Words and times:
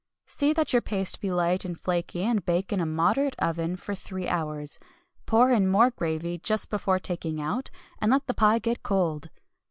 See 0.25 0.51
that 0.53 0.73
your 0.73 0.81
paste 0.81 1.21
be 1.21 1.29
light 1.29 1.63
and 1.63 1.79
flaky, 1.79 2.23
and 2.23 2.43
bake 2.43 2.73
in 2.73 2.79
a 2.81 2.87
moderate 2.87 3.35
oven 3.37 3.75
for 3.75 3.93
three 3.93 4.27
hours. 4.27 4.79
Pour 5.27 5.51
in 5.51 5.67
more 5.67 5.91
gravy 5.91 6.39
just 6.39 6.71
before 6.71 6.97
taking 6.97 7.39
out, 7.39 7.69
and 7.99 8.11
let 8.11 8.25
the 8.25 8.33
pie 8.33 8.57
get 8.57 8.81
cold. 8.81 9.29